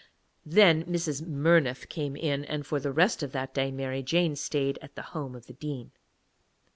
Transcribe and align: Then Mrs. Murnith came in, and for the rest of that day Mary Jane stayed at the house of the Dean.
Then 0.47 0.83
Mrs. 0.85 1.21
Murnith 1.21 1.87
came 1.87 2.15
in, 2.15 2.43
and 2.45 2.65
for 2.65 2.79
the 2.79 2.91
rest 2.91 3.21
of 3.21 3.33
that 3.33 3.53
day 3.53 3.69
Mary 3.71 4.01
Jane 4.01 4.35
stayed 4.35 4.79
at 4.81 4.95
the 4.95 5.03
house 5.13 5.35
of 5.35 5.45
the 5.45 5.53
Dean. 5.53 5.91